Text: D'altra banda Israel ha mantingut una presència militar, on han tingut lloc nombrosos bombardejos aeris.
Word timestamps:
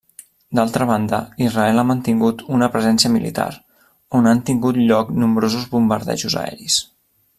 D'altra 0.59 0.85
banda 0.91 1.17
Israel 1.47 1.81
ha 1.81 1.83
mantingut 1.89 2.41
una 2.59 2.69
presència 2.77 3.11
militar, 3.17 3.47
on 4.21 4.31
han 4.31 4.43
tingut 4.49 4.81
lloc 4.93 5.13
nombrosos 5.25 5.69
bombardejos 5.77 6.39
aeris. 6.47 6.81